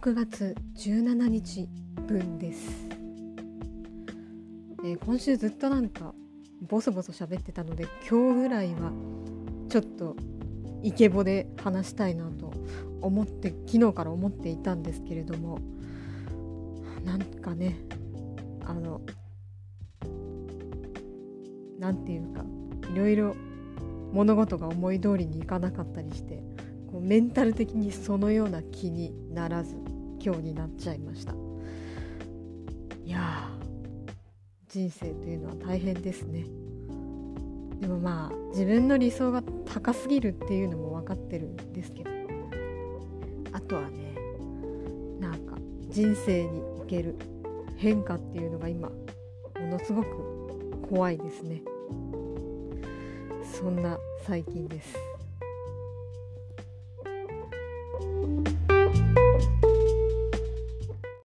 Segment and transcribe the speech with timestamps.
[0.00, 1.68] 6月17日
[2.06, 2.88] 分です、
[4.84, 6.14] えー、今週ずっとなんか
[6.62, 8.92] ボソボソ喋ってたので今日ぐらいは
[9.68, 10.14] ちょっと
[10.84, 12.52] イケボで話したいなと
[13.00, 15.58] 思って昨日から思っていたんですけれども
[17.04, 17.80] なんかね
[18.66, 19.00] あの
[21.80, 22.44] 何て言うか
[22.94, 23.34] いろいろ
[24.12, 26.40] 物事が思い通りにいかなかったりして
[26.90, 29.76] こうメンタル的にそのような気にならず
[30.20, 31.34] 今日になっちゃいました。
[33.04, 33.48] いや
[34.68, 36.44] 人生というのは大変ですね。
[37.80, 42.10] でもまあ自分の理想が高すぎるっていうのも分かってるんですけど。
[43.52, 44.14] あとはね
[45.20, 45.56] なんか
[45.88, 47.16] 人生における
[47.76, 50.08] 変化っていうのが今ものすごく
[50.88, 51.62] 怖いですね。
[53.42, 54.96] そんな最近です。